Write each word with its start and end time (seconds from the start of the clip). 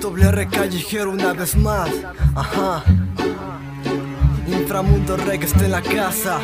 Doble 0.00 0.28
R 0.28 0.48
callejero 0.48 1.10
una 1.10 1.32
vez 1.32 1.56
más. 1.56 1.90
Ajá. 2.34 2.84
Inframundo 4.46 5.16
Reg 5.16 5.42
está 5.42 5.64
en 5.64 5.72
la 5.72 5.82
casa. 5.82 6.38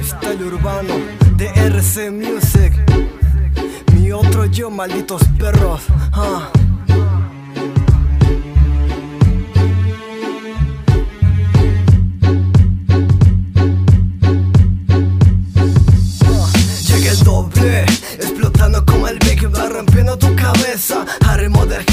Está 0.00 0.30
urbano 0.32 0.94
de 1.36 1.48
RC 1.48 2.10
Music. 2.10 2.72
Mi 3.94 4.12
otro 4.12 4.46
yo, 4.46 4.70
malditos 4.70 5.22
perros. 5.38 5.82
Doble, 17.24 17.82
explotando 18.18 18.84
como 18.84 19.06
el 19.06 19.18
Big 19.18 19.46
va 19.54 19.68
rompiendo 19.68 20.18
tu 20.18 20.34
cabeza 20.34 21.04
hip 21.40 21.56
hop 21.56 21.91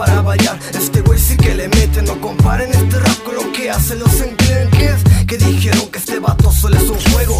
para 0.00 0.22
variar. 0.22 0.58
Este 0.72 1.02
güey 1.02 1.18
sí 1.18 1.36
que 1.36 1.54
le 1.54 1.68
mete, 1.68 2.00
no 2.00 2.18
comparen 2.22 2.70
este 2.70 2.98
rap 2.98 3.22
con 3.22 3.34
lo 3.34 3.52
que 3.52 3.70
hacen 3.70 3.98
los 3.98 4.18
enclenques 4.22 4.96
que 5.26 5.36
dijeron 5.36 5.86
que 5.90 5.98
este 5.98 6.18
vato 6.18 6.50
solo 6.50 6.76
es 6.76 6.88
un 6.88 6.98
juego. 7.12 7.38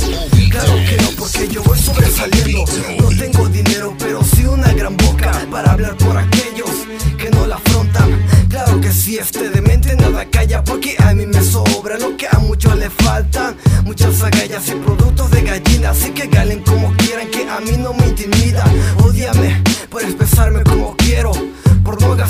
Claro 0.51 0.75
que 0.87 0.97
no, 1.01 1.09
porque 1.17 1.49
yo 1.49 1.63
voy 1.63 1.79
sobresaliendo. 1.79 2.65
No 3.01 3.09
tengo 3.19 3.49
dinero, 3.49 3.95
pero 3.99 4.23
sí 4.23 4.45
una 4.45 4.75
gran 4.75 4.95
boca 4.99 5.33
para 5.51 5.73
hablar 5.73 5.97
por 5.97 6.19
aquellos 6.19 6.71
que 7.17 7.31
no 7.31 7.47
la 7.47 7.57
afrontan. 7.57 8.21
Claro 8.51 8.79
que 8.79 8.93
sí, 8.93 9.17
este 9.17 9.49
demente 9.49 9.97
nada 9.97 10.27
calla, 10.27 10.63
porque 10.63 10.97
a 10.99 11.15
mí 11.15 11.25
me 11.25 11.43
sobra 11.43 11.97
lo 11.97 12.15
que 12.19 12.27
a 12.31 12.39
muchos 12.41 12.77
le 12.77 12.91
faltan. 12.91 13.57
Muchas 13.85 14.21
agallas 14.23 14.69
y 14.69 14.73
productos 14.73 15.31
de 15.31 15.41
gallina, 15.41 15.91
así 15.91 16.11
que 16.11 16.27
galen 16.27 16.61
como 16.63 16.95
quieran, 16.97 17.31
que 17.31 17.49
a 17.49 17.59
mí 17.61 17.79
no 17.79 17.95
me 17.95 18.09
intimida. 18.09 18.65
Odiame 19.03 19.63
por 19.89 20.03
expresarme 20.03 20.63
como 20.63 21.00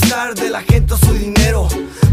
gastar 0.01 0.35
de 0.35 0.51
la 0.51 0.61
gente 0.63 0.95
su 0.97 1.13
dinero, 1.15 1.69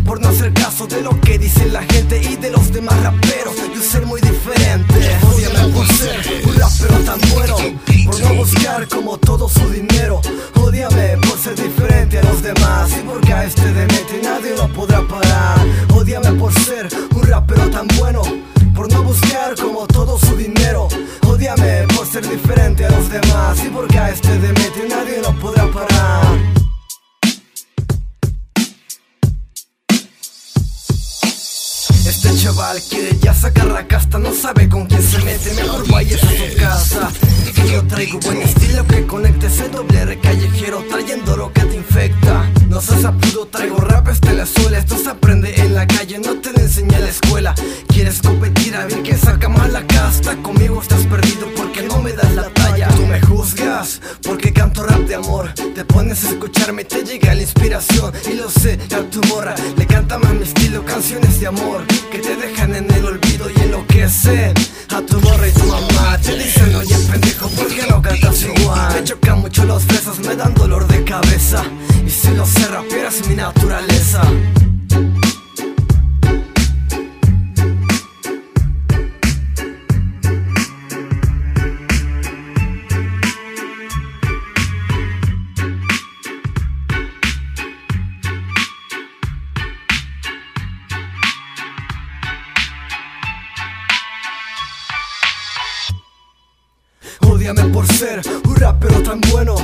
por 0.06 0.20
no 0.20 0.30
hacer 0.30 0.54
caso 0.54 0.88
de 0.88 1.02
lo 1.02 1.20
que 1.22 1.38
dice 1.38 1.68
la 1.68 1.84
gente 1.84 2.22
y 2.22 2.36
de 2.36 2.52
los 2.52 2.72
demás 2.72 3.02
raperos. 3.02 3.56
Yo 3.74 3.82
ser 3.82 4.06
muy 4.06 4.20
diferente, 4.22 5.18
odiame 5.32 5.74
por 5.74 5.88
ser 5.88 6.44
un 6.46 6.56
rapero 6.56 6.98
tan 7.06 7.20
bueno, 7.34 7.56
por 8.06 8.20
no 8.22 8.34
buscar 8.36 8.88
como 8.88 9.18
todo 9.18 9.48
su 9.48 9.70
dinero. 9.70 10.22
Odiame 10.56 11.18
por 11.28 11.38
ser 11.40 11.56
diferente 11.56 12.20
a 12.20 12.24
los 12.24 12.42
demás 12.42 12.92
y 12.92 13.06
porque 13.08 13.34
a 13.34 13.44
este 13.46 13.66
demente 13.74 14.22
nadie 14.24 14.56
lo 14.56 14.68
podrá 14.74 15.02
parar. 15.02 15.60
Odiame 15.94 16.32
por 16.34 16.54
ser 16.54 16.88
un 17.16 17.24
rapero 17.24 17.70
tan 17.70 17.88
bueno, 18.00 18.22
por 18.76 18.92
no 18.92 19.04
buscar 19.04 19.56
como 19.56 19.88
todo 19.88 20.18
su 20.18 20.36
dinero. 20.36 20.88
Odiame 21.28 21.86
por 21.96 22.08
ser 22.08 22.28
diferente 22.28 22.86
a 22.86 22.90
los 22.90 23.10
demás 23.10 23.64
y 23.64 23.70
porque 23.70 23.98
a 23.98 24.10
este 24.10 24.40
chaval 32.38 32.80
quiere 32.88 33.18
ya 33.20 33.34
sacar 33.34 33.66
la 33.66 33.88
casta, 33.88 34.20
no 34.20 34.32
sabe 34.32 34.70
con 34.70 34.86
quién 34.86 35.02
se 35.02 35.18
mete, 35.20 35.54
mejor 35.56 35.90
vaya 35.90 36.16
a 36.16 36.20
su 36.20 36.58
casa. 36.58 37.10
Yo 37.72 37.84
traigo 37.88 38.20
buen 38.20 38.42
estilo 38.42 38.86
que 38.86 39.06
conecte 39.08 39.48
ese 39.48 39.68
doble 39.70 40.00
R 40.00 40.20
callejero, 40.20 40.84
trayendo 40.90 41.36
lo 41.36 41.52
que 41.52 41.62
te 41.62 41.76
infecta. 41.76 42.50
No 42.70 42.80
seas 42.80 43.06
apuro, 43.06 43.48
traigo 43.48 43.78
rap, 43.78 44.08
este 44.10 44.34
la 44.34 44.46
suela, 44.46 44.78
esto 44.78 44.98
se 44.98 45.10
aprende 45.10 45.47
a 56.10 56.14
escucharme, 56.14 56.86
te 56.86 57.04
llega 57.04 57.36
la 57.36 57.42
inspiración 57.42 58.14
y 58.32 58.36
lo 58.36 58.50
sé, 58.50 58.80
a 58.96 59.02
tu 59.10 59.22
morra 59.28 59.54
le 59.76 59.86
canta 59.86 60.18
más 60.18 60.34
mi 60.34 60.44
estilo, 60.44 60.86
canciones 60.86 61.38
de 61.42 61.48
amor 61.48 61.86
que 62.10 62.20
te 62.20 62.36
dejan 62.38 62.76
en 62.76 62.90
el 62.94 63.06
olvido 63.06 63.50
y 63.50 63.62
enloquecen 63.62 64.54
a 64.96 65.02
tu 65.02 65.20
morra 65.20 65.48
y 65.48 65.52
tu 65.52 65.66
mamá. 65.66 66.18
Te 66.24 66.38
dicen, 66.38 66.74
oye 66.76 66.96
pendejo, 67.12 67.50
¿por 67.50 67.68
qué 67.68 67.86
no 67.90 68.02
cantas 68.02 68.42
igual? 68.42 68.94
Me 68.94 69.04
chocan 69.04 69.40
mucho 69.42 69.66
los 69.66 69.86
besos, 69.86 70.20
me 70.20 70.36
dan 70.36 70.54
dolor 70.54 70.87
Odiame 97.50 97.74
por 97.74 97.88
ser 97.88 98.22
un 98.46 98.56
rapero 98.58 99.02
tan 99.04 99.22
bueno, 99.32 99.56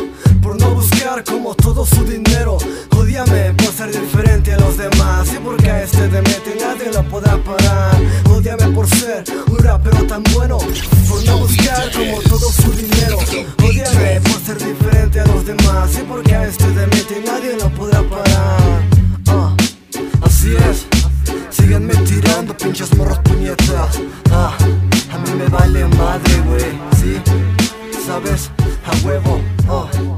por 0.41 0.57
no 0.57 0.73
buscar 0.73 1.21
como 1.25 1.53
todo 1.53 1.85
su 1.85 2.05
dinero. 2.05 2.57
Odiame 2.95 3.53
por 3.55 3.73
ser 3.73 3.91
diferente 3.91 4.53
a 4.53 4.57
los 4.57 4.77
demás 4.77 5.27
y 5.33 5.37
porque 5.43 5.69
a 5.69 5.83
este 5.83 6.07
demente 6.07 6.55
nadie 6.57 6.93
lo 6.93 7.03
podrá 7.09 7.35
parar. 7.43 7.97
Odiame 8.29 8.67
por 8.69 8.87
ser 8.87 9.25
un 9.47 9.57
rapero 9.57 10.01
tan 10.05 10.23
bueno, 10.33 10.59
por 11.09 11.25
no 11.25 11.39
buscar 11.39 11.91
como 11.91 12.21
todo 12.21 12.49
su 12.53 12.71
dinero. 12.71 13.17
Odiame 13.61 14.21
por 14.21 14.39
ser 14.39 14.57
diferente 14.59 15.19
a 15.19 15.25
los 15.25 15.45
demás 15.45 15.91
y 15.99 16.03
porque 16.03 16.35
a 16.35 16.47
este 16.47 16.67
demente 16.67 17.21
nadie 17.25 17.57
lo 17.57 17.69
podrá 17.71 18.01
parar. 18.03 18.81
Ah, 19.27 19.53
así 20.21 20.55
es. 20.69 20.85
Síganme 21.49 21.95
tirando, 22.05 22.55
pinches 22.55 22.95
morros 22.95 23.19
puñetas. 23.19 23.99
Ah, 24.31 24.55
a 25.11 25.17
mí 25.17 25.31
me 25.37 25.49
vale 25.49 25.85
madre, 25.85 26.39
güey, 26.45 26.79
sí. 26.95 27.62
¿Sabes? 28.05 28.51
A 28.85 29.07
huevo, 29.07 29.39
oh. 29.69 30.12